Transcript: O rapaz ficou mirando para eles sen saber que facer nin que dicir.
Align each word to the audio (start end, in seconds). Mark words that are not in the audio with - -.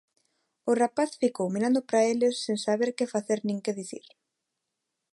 O 0.69 0.71
rapaz 0.83 1.09
ficou 1.23 1.47
mirando 1.55 1.79
para 1.87 2.05
eles 2.11 2.35
sen 2.45 2.57
saber 2.65 2.89
que 2.97 3.11
facer 3.13 3.39
nin 3.47 3.57
que 3.65 3.77
dicir. 3.79 4.05